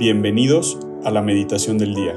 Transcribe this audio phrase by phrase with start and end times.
[0.00, 2.14] Bienvenidos a la meditación del día.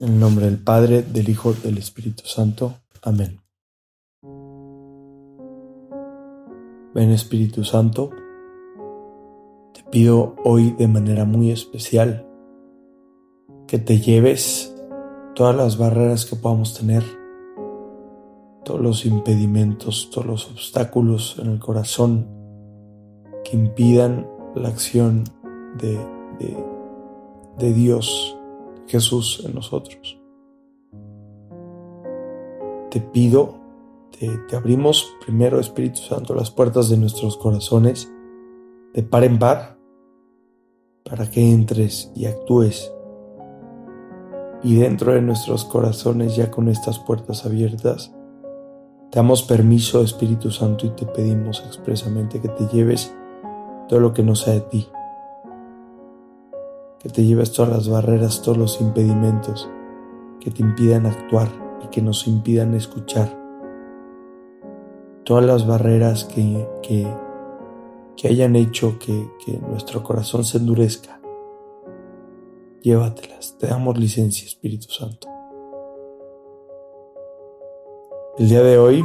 [0.00, 2.74] En el nombre del Padre, del Hijo, del Espíritu Santo.
[3.00, 3.38] Amén.
[6.94, 8.10] Ven Espíritu Santo,
[9.72, 12.26] te pido hoy de manera muy especial
[13.68, 14.74] que te lleves
[15.36, 17.04] todas las barreras que podamos tener,
[18.64, 22.37] todos los impedimentos, todos los obstáculos en el corazón
[23.48, 25.24] que impidan la acción
[25.78, 25.98] de,
[27.58, 28.36] de, Dios,
[28.86, 30.18] Jesús en nosotros.
[32.90, 33.56] Te pido,
[34.18, 38.10] te, te abrimos primero, Espíritu Santo, las puertas de nuestros corazones
[38.94, 39.78] de par en par
[41.04, 42.92] para que entres y actúes.
[44.62, 48.12] Y dentro de nuestros corazones, ya con estas puertas abiertas,
[49.10, 53.14] te damos permiso, Espíritu Santo, y te pedimos expresamente que te lleves
[53.88, 54.88] todo lo que no sea de ti.
[57.00, 59.68] Que te lleves todas las barreras, todos los impedimentos
[60.40, 61.48] que te impidan actuar
[61.84, 63.36] y que nos impidan escuchar.
[65.24, 67.06] Todas las barreras que, que,
[68.16, 71.20] que hayan hecho que, que nuestro corazón se endurezca.
[72.82, 73.56] Llévatelas.
[73.58, 75.28] Te damos licencia, Espíritu Santo.
[78.38, 79.04] El día de hoy,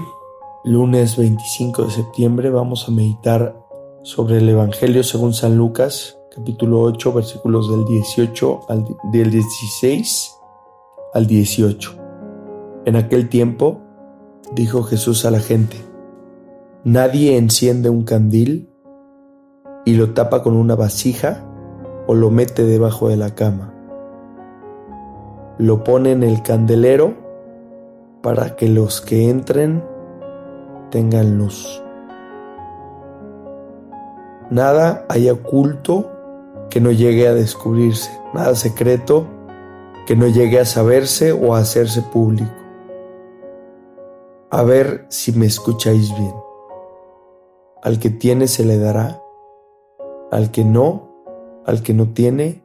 [0.64, 3.63] lunes 25 de septiembre, vamos a meditar
[4.04, 10.36] sobre el Evangelio según San Lucas, capítulo 8, versículos del 18 al del 16
[11.14, 11.96] al 18.
[12.86, 13.80] En aquel tiempo
[14.54, 15.78] dijo Jesús a la gente:
[16.84, 18.70] Nadie enciende un candil
[19.86, 21.46] y lo tapa con una vasija
[22.06, 23.74] o lo mete debajo de la cama.
[25.58, 27.14] Lo pone en el candelero
[28.22, 29.82] para que los que entren
[30.92, 31.84] tengan luz.
[34.50, 36.10] Nada hay oculto
[36.70, 39.28] que no llegue a descubrirse, nada secreto
[40.06, 42.52] que no llegue a saberse o a hacerse público.
[44.50, 46.34] A ver si me escucháis bien.
[47.82, 49.22] Al que tiene se le dará,
[50.32, 52.64] al que no, al que no tiene,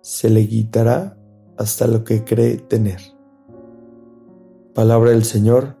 [0.00, 1.16] se le quitará
[1.56, 3.00] hasta lo que cree tener.
[4.74, 5.76] Palabra del Señor,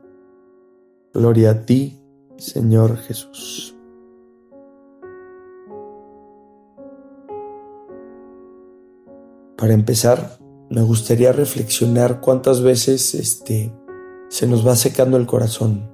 [1.14, 2.02] gloria a ti,
[2.36, 3.79] Señor Jesús.
[9.60, 10.38] Para empezar,
[10.70, 13.70] me gustaría reflexionar cuántas veces este,
[14.30, 15.86] se nos va secando el corazón,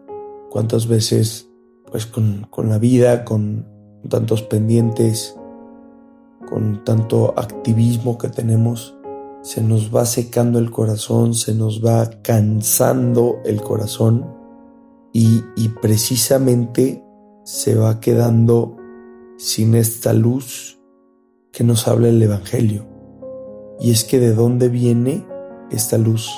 [0.50, 1.50] cuántas veces
[1.91, 3.66] pues con, la vida, con
[4.09, 5.37] tantos pendientes,
[6.49, 8.97] con tanto activismo que tenemos,
[9.43, 14.33] se nos va secando el corazón, se nos va cansando el corazón
[15.12, 17.03] y, y precisamente
[17.43, 18.77] se va quedando
[19.38, 20.78] sin esta luz
[21.50, 22.96] que nos habla el Evangelio.
[23.81, 25.27] Y es que de dónde viene
[25.71, 26.31] esta luz.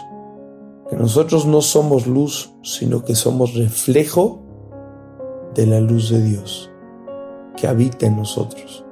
[0.89, 4.43] Que nosotros no somos luz, sino que somos reflejo
[5.55, 6.71] de la luz de Dios
[7.57, 8.85] que habita en nosotros.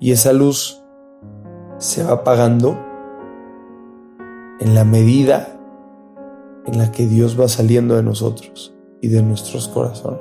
[0.00, 0.82] Y esa luz
[1.78, 2.76] se va apagando
[4.60, 5.58] en la medida
[6.64, 10.20] en la que Dios va saliendo de nosotros y de nuestros corazones.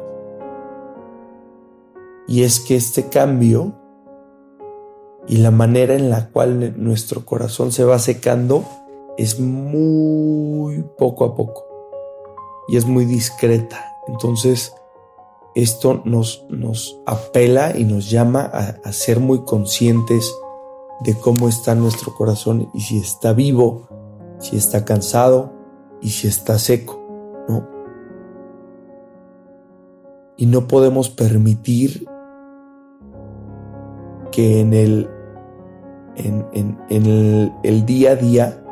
[2.28, 3.74] Y es que este cambio
[5.28, 8.64] y la manera en la cual nuestro corazón se va secando
[9.18, 11.66] es muy poco a poco
[12.68, 13.94] y es muy discreta.
[14.08, 14.74] Entonces,
[15.56, 20.34] esto nos, nos apela y nos llama a, ser muy conscientes
[21.02, 23.88] de cómo está nuestro corazón y si está vivo,
[24.40, 25.54] si está cansado
[26.02, 27.02] y si está seco,
[27.48, 27.68] ¿no?
[30.38, 32.06] Y no podemos permitir
[34.32, 35.10] que en el
[36.18, 38.64] en, el, día a día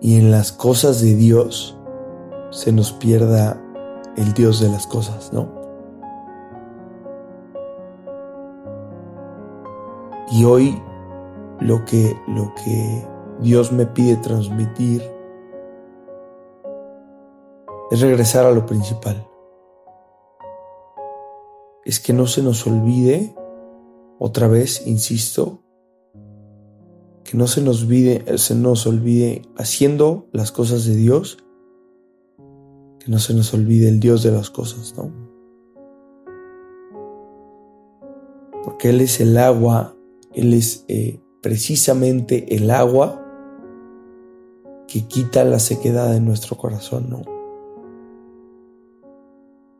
[0.00, 1.78] y en las cosas de Dios
[2.50, 3.60] se nos pierda
[4.16, 5.48] el Dios de las cosas, ¿no?
[10.30, 10.80] Y hoy
[11.60, 13.06] lo que, lo que
[13.40, 15.02] Dios me pide transmitir
[17.90, 19.28] es regresar a lo principal.
[21.84, 23.34] Es que no se nos olvide,
[24.18, 25.63] otra vez, insisto,
[27.24, 31.38] que no se nos olvide, se nos olvide haciendo las cosas de Dios,
[33.00, 35.10] que no se nos olvide el Dios de las cosas, ¿no?
[38.62, 39.96] Porque Él es el agua,
[40.32, 43.20] Él es eh, precisamente el agua
[44.86, 47.22] que quita la sequedad de nuestro corazón, ¿no?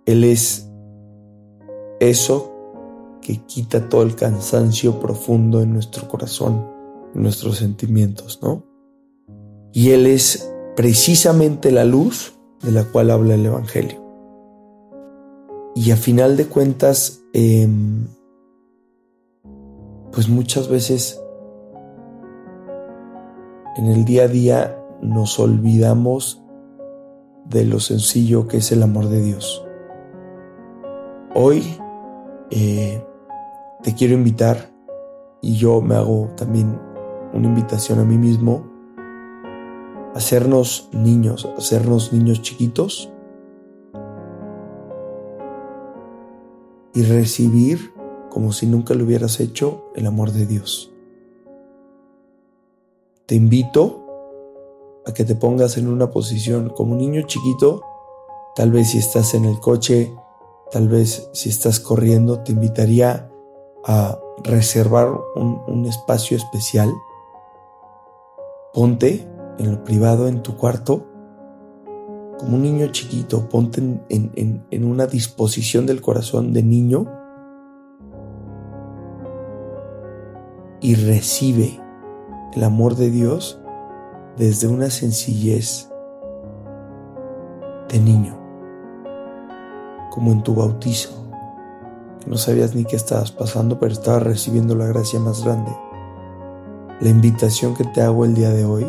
[0.06, 0.70] Él es
[2.00, 2.52] eso
[3.20, 6.73] que quita todo el cansancio profundo en nuestro corazón,
[7.14, 8.64] nuestros sentimientos, ¿no?
[9.72, 14.02] Y Él es precisamente la luz de la cual habla el Evangelio.
[15.74, 18.06] Y a final de cuentas, em,
[20.12, 21.20] pues muchas veces
[23.76, 26.40] en el día a día nos olvidamos
[27.46, 29.66] de lo sencillo que es el amor de Dios.
[31.34, 31.76] Hoy
[32.50, 33.04] eh,
[33.82, 34.70] te quiero invitar
[35.42, 36.80] y yo me hago también
[37.34, 38.64] una invitación a mí mismo
[40.14, 43.10] hacernos niños, hacernos niños chiquitos
[46.94, 47.92] y recibir
[48.30, 50.92] como si nunca lo hubieras hecho el amor de Dios.
[53.26, 54.04] Te invito
[55.06, 57.82] a que te pongas en una posición como un niño chiquito,
[58.54, 60.14] tal vez si estás en el coche,
[60.70, 63.30] tal vez si estás corriendo, te invitaría
[63.84, 66.92] a reservar un, espacio especial.
[68.74, 69.26] Ponte
[69.58, 71.06] en lo privado, en tu cuarto,
[72.38, 77.06] como un niño chiquito, ponte en, en una disposición del corazón de niño
[80.80, 81.80] y recibe
[82.54, 83.58] el amor de Dios
[84.36, 85.88] desde una sencillez
[87.88, 88.36] de niño,
[90.10, 91.10] como en tu bautizo,
[92.20, 95.70] que no sabías ni qué estabas pasando, pero estabas recibiendo la gracia más grande.
[97.00, 98.86] La invitación que te hago el día de hoy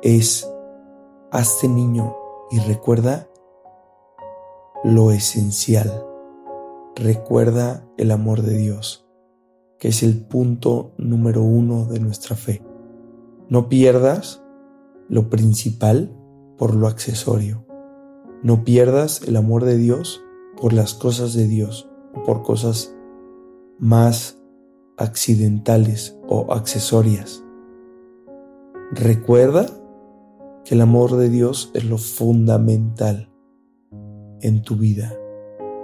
[0.00, 0.48] es,
[1.32, 2.14] hazte niño
[2.52, 3.28] y recuerda
[4.84, 6.06] lo esencial.
[6.94, 9.08] Recuerda el amor de Dios,
[9.80, 12.62] que es el punto número uno de nuestra fe.
[13.48, 14.44] No pierdas
[15.08, 16.16] lo principal
[16.56, 17.66] por lo accesorio.
[18.44, 20.22] No pierdas el amor de Dios
[20.60, 22.94] por las cosas de Dios o por cosas
[23.80, 24.41] más
[25.02, 27.42] accidentales o accesorias.
[28.92, 29.66] Recuerda
[30.64, 33.30] que el amor de Dios es lo fundamental
[34.40, 35.14] en tu vida.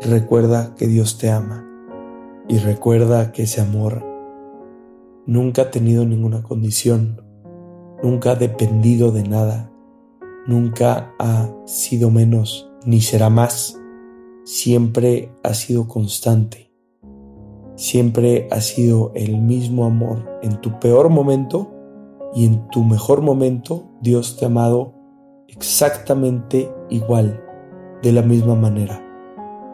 [0.00, 1.66] Recuerda que Dios te ama
[2.48, 4.04] y recuerda que ese amor
[5.26, 7.28] nunca ha tenido ninguna condición
[8.02, 9.70] nunca ha dependido de nada,
[10.46, 13.78] nunca ha sido menos ni será más,
[14.44, 16.67] siempre ha sido constante,
[17.78, 21.70] siempre ha sido el mismo amor en tu peor momento
[22.34, 24.94] y en tu mejor momento Dios te ha amado
[25.46, 27.40] exactamente igual,
[28.02, 29.00] de la misma manera.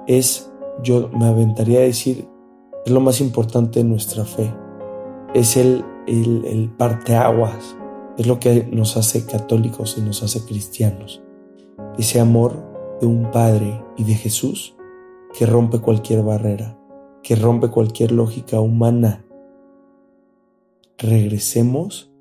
[0.06, 0.52] Es,
[0.82, 2.28] yo me aventaría a decir,
[2.84, 4.54] es lo más importante de nuestra fe.
[5.32, 7.74] Es el, el, el parteaguas
[8.18, 11.22] es lo que nos hace católicos y nos hace cristianos.
[11.98, 12.52] Ese amor
[13.00, 14.76] de un Padre y de Jesús
[15.36, 16.78] que rompe cualquier barrera,
[17.24, 19.24] que rompe cualquier lógica humana.
[20.98, 22.12] Regresemos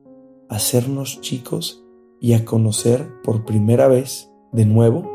[0.49, 1.83] a sernos chicos
[2.21, 5.11] y a conocer por primera vez de nuevo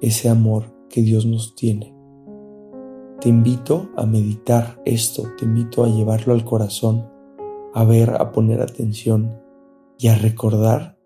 [0.00, 1.94] ese amor que Dios nos tiene.
[3.20, 7.06] Te invito a meditar esto, te invito a llevarlo al corazón,
[7.74, 9.40] a ver, a poner atención
[9.98, 10.96] y a recordar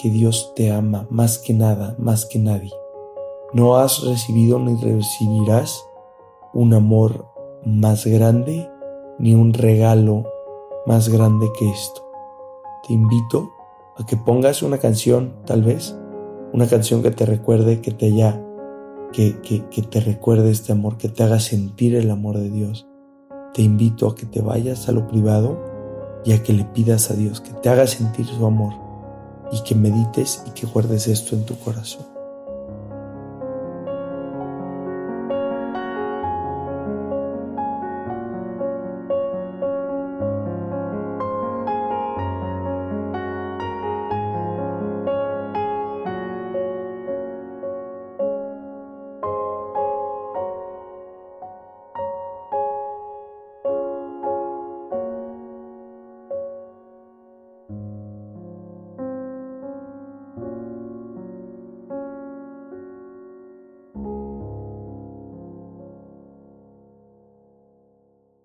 [0.00, 2.72] que Dios te ama más que nada, más que nadie.
[3.52, 5.84] No has recibido ni recibirás
[6.54, 7.26] un amor
[7.64, 8.68] más grande
[9.18, 10.24] ni un regalo
[10.86, 12.02] más grande que esto.
[12.86, 13.50] Te invito
[13.96, 15.96] a que pongas una canción, tal vez,
[16.52, 18.42] una canción que te recuerde, que te haya,
[19.12, 22.88] que, que, te recuerde este amor, que te haga sentir el amor de Dios.
[23.54, 25.72] Te invito a que te vayas a lo privado
[26.24, 28.74] y a que le pidas a Dios que te haga sentir su amor
[29.50, 32.11] y que medites y que guardes esto en tu corazón.